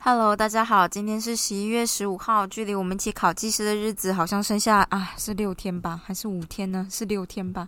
[0.00, 6.86] Hello，大家好，今天是十一月十五号，距离我们一起考技师的日子好像剩下啊，是六天吧，还是五天呢？
[6.90, 7.66] 是六天吧。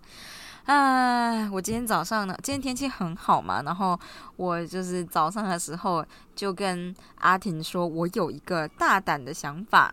[0.66, 3.98] 啊，我今天早上呢，今天天气很好嘛，然后
[4.36, 6.04] 我就是早上的时候
[6.36, 9.90] 就跟阿婷说，我有一个大胆的想法。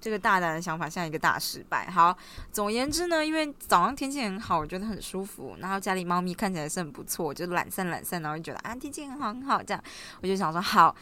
[0.00, 1.90] 这个大胆的想法像一个大失败。
[1.90, 2.16] 好，
[2.50, 9.84] 总而言之呢，因为早上天气很好，我觉得很舒服，然后家里猫咪看起来是很不错，就懒散懒散，然后就觉得啊天气很好很好，这样
[10.22, 10.96] 我就想说好。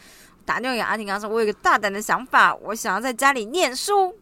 [0.45, 4.17] 打电话给阿婷，刚说：“我有个大胆的想法，我想要在家里念书。”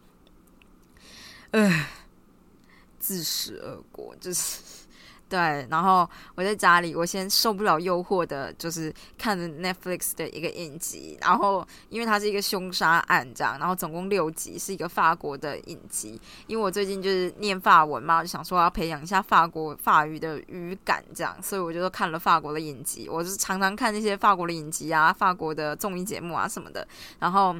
[1.52, 1.86] 唉，
[2.98, 4.60] 自食恶果，就是。
[5.28, 16.18] 对，然后我在家里，我先受不了诱惑的，就是看了 Netflix 的一个影集，然后因为它是一个凶杀案这样，然后总共六集，是一个法国的影集。
[16.46, 23.08] 因为我最近就是念法文嘛，就想说要培养一下法国法语的语感这样，所以我就看了法国的影集。
[23.08, 27.54] 我就是常常看那些法国的影集啊，法国的综艺节目啊什么的，然后。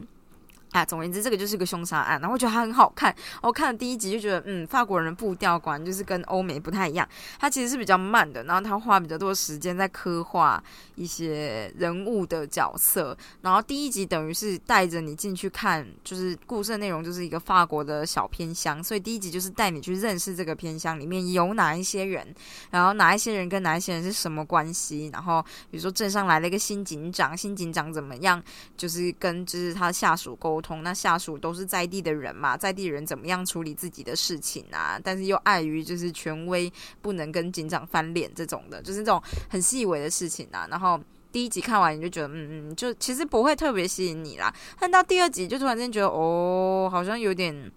[0.73, 3.15] 啊，总而言之，这个就是个凶杀案，然后我觉得它很好看。
[3.41, 10.63] 我看了第一集就觉得，嗯，法国人的步调果然就是跟欧美不太一样，它其实是比较慢的，然后他花比较多时间在刻画
[10.95, 13.17] 一些人物的角色。
[13.41, 22.35] 然后第一集等于是带着你进去看，就是故事的内容就是一个法国的小偏乡，所以第一集就是带你去认识这个偏乡里面有哪一些人，
[22.71, 25.09] 然后哪一些人跟哪一些人是什么关系。
[25.15, 28.43] 然后比如说镇上来了一个新警长，新警长怎么样，
[28.77, 30.58] 就是跟就是他下属沟。
[30.59, 34.99] 沟通，那下属都是在地的人嘛，在地人怎么样处理自己的事情啊？
[35.03, 40.67] 但是又碍于就是权威，不能跟警长翻脸这种的，就是那种很细微的事情啊。
[40.69, 41.01] 然后
[41.31, 44.53] 第一集看完你就觉得，嗯嗯，就其实不会特别吸引你啦。
[44.81, 47.71] 但到第二集就突然间觉得，哦，好像有点。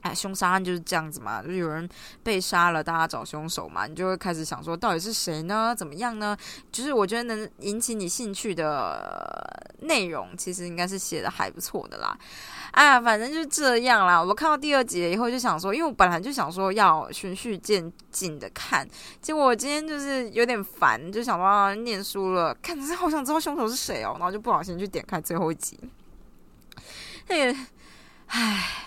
[0.00, 1.88] 哎，凶杀案就是这样子嘛，就是有人
[2.22, 5.74] 被杀了，大家找凶手嘛，你就会开始想说，到底是谁呢？
[5.76, 6.36] 怎么样呢？
[6.70, 12.16] 就是我觉得能引起你兴趣的内容，其实应该是写的还不错的啦。
[12.70, 14.22] 哎，反正就这样啦。
[14.22, 18.88] 我看到第二集了以后就想说，因为我本来就想说要循序渐进的看，
[19.20, 25.76] 结果我今天就是有点烦，就想说念书了，看着好想知道凶手是谁哦，然后就不小心去点开最后一集。
[27.26, 27.58] 那个，
[28.28, 28.84] 唉。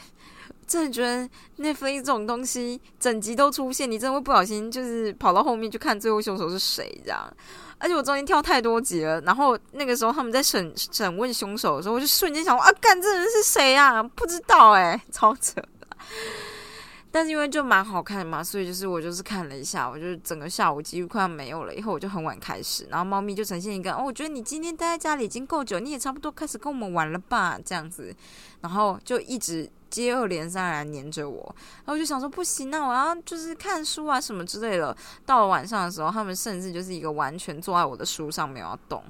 [0.71, 7.29] 真的觉得 Netflix 这种东西，整集都出现，你真的会不小心就是跑到后面去看最后凶手是谁这样。
[7.77, 14.01] 而且我中间跳太多集了，然后那个时候他们在审审问凶手的时候，我就瞬间想啊，干这人是谁啊？
[14.01, 15.61] 不知道哎，超扯。
[17.11, 21.75] 但是因为就蛮好看嘛，所以就是我就是看了一下，我就整个下午几乎快要没有了。
[21.75, 28.15] 以后我就很晚开始，然后猫咪就呈现一个哦，我觉得你今天待在家里已经够久，你也差不多开始跟我们玩了吧，这样子，
[28.61, 29.69] 然后就一直。
[29.91, 31.53] 接二连三来黏着我，
[31.85, 34.95] 然后我就想说不行，那我要就是看书啊什么之类的。
[35.25, 39.03] 到了晚上的时候，他们甚至就是一个完全坐在我的书上没有动，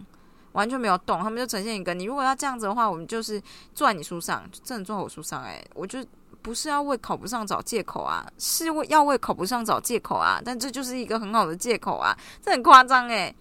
[0.53, 1.21] 完全没有动。
[1.21, 3.41] 他们就呈现一个，你如果要这样子的话，我们就是
[3.75, 5.43] 坐在你书上，真的坐我书上。
[5.43, 6.03] 哎，我就
[6.41, 10.41] 不是要为考不上找借口啊，是为要为考不上找借口啊。
[10.43, 13.33] 但这就是一个很好的借口啊，这很夸张哎。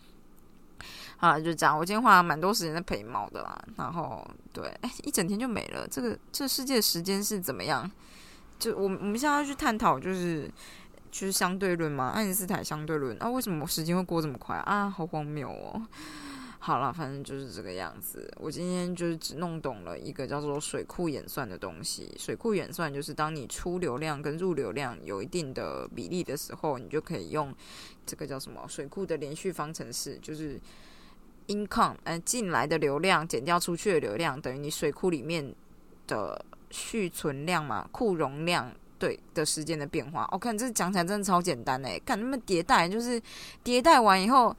[1.21, 1.79] 啊，就这样。
[1.79, 5.87] 我今天花了蛮多时间在陪猫的啦，然后对，哎，一整天就没了。
[5.87, 7.89] 这个这世界时间是怎么样？
[8.59, 10.51] 就我我们现在要去探讨，就是
[11.11, 14.89] 就是相对论嘛，爱因斯坦相对论啊，为什么时间会过这么快啊？
[14.89, 15.83] 好荒谬哦！
[16.59, 18.31] 好了，反正就是这个样子。
[18.39, 22.15] 我今天就是只弄懂了一个叫做水库演算的东西。
[22.19, 27.55] 水库演算就是当你出流量跟入流量有一定的比例的时候，你就可以用
[28.07, 30.59] 这个叫什么水库的连续方程式，就是。
[31.49, 35.55] income，嗯，进来的流量减掉出去的流量，等于你水库里面
[36.07, 40.29] 的蓄存量嘛，库容量对的时间的变化。
[40.33, 43.21] 我看这讲起来真的超简单诶，看那么迭代，就是
[43.65, 44.57] 迭代完以后，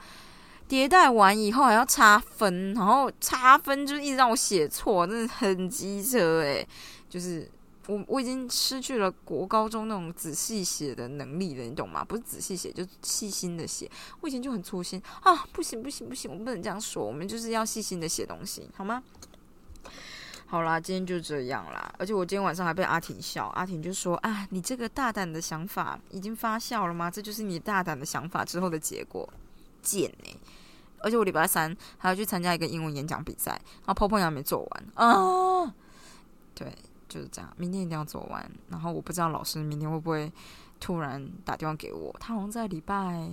[0.68, 6.68] 迭代完以后还要差分，然后差分就一直让我写错，真的很机车诶，
[7.10, 7.50] 就是。
[7.88, 12.04] 我我已经失去了国高中那种仔细写的能力了，你懂吗？
[12.04, 13.90] 不是仔细写，就细心的写。
[14.20, 17.04] 我以前就很粗心啊，不行不行不行，我不能这样说。
[17.04, 19.02] 我们就是要细心的写东西，好吗？
[20.46, 21.94] 好啦，今天就这样啦。
[21.98, 27.10] 而且我今天晚上还被阿婷笑，阿婷就说：“啊，你这个大胆的想法已经发酵了吗？
[27.10, 29.28] 这就是你大胆的想法之后的结果。”
[29.82, 30.40] 贱呢！
[31.00, 35.74] 而且我礼拜三还要去参加一个英文演讲比赛，然后泡泡还没做完啊。
[36.54, 36.72] 对。
[37.12, 38.50] 就是这样，明天一定要做完。
[38.70, 40.32] 然后我不知道老师明天会不会
[40.80, 42.16] 突然打电话给我。
[42.22, 43.30] 他好像在礼拜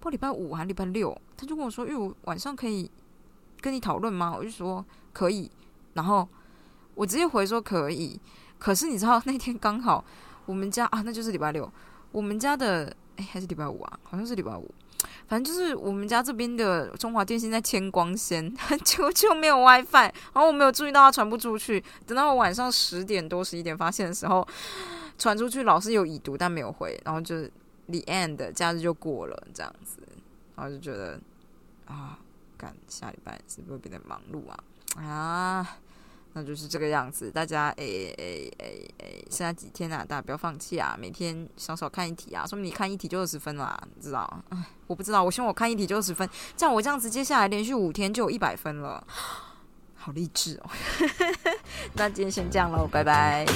[0.00, 2.90] 不礼拜五还礼拜六，他就跟我说：“因为我晚上可以
[3.60, 5.48] 跟你讨论吗？”我就说可以。
[5.92, 6.28] 然后
[6.96, 8.20] 我直接回说可以。
[8.58, 10.04] 可是你知道那天刚好
[10.44, 11.70] 我们家啊，那就是礼拜六，
[12.10, 14.68] 我们家的哎还是礼拜五啊，好像是礼拜五。
[15.26, 18.54] 反正就是我们家这边的中华电信在牵光纤，
[18.84, 21.82] 就就没有 WiFi，然后我没有注意到它传不出去。
[22.06, 24.46] 等到我晚上十点多、十一点发现的时候，
[25.18, 27.42] 传出去老师有已读，但没有回，然后就
[27.86, 29.98] the end，假日就过了这样子，
[30.56, 31.18] 然后就觉得
[31.86, 32.18] 啊，
[32.56, 34.58] 赶下礼拜是不是变得忙碌啊？
[35.02, 35.78] 啊！
[36.36, 40.96] 那就是这个样子，大家诶诶诶诶，剩下几天啊，大家不要放弃啊！
[40.98, 44.42] 每天少少看一题啊，说明你看一题就二十分啦，你知道？
[44.50, 44.58] 唉，
[44.88, 49.06] 我不知道，我希望我看一题就二十分，这样我这样子接下来连续五天就有一百分了，
[49.94, 50.70] 好励志哦！
[51.94, 53.46] 那今天先这样喽，拜拜。